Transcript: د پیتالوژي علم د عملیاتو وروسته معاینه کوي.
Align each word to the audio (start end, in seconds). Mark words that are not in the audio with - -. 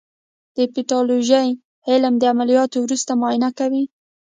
د 0.55 0.57
پیتالوژي 0.73 1.47
علم 1.89 2.13
د 2.19 2.23
عملیاتو 2.33 2.77
وروسته 2.81 3.11
معاینه 3.21 3.49
کوي. 3.59 3.83